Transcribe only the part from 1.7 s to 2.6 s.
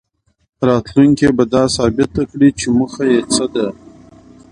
ثابته کړي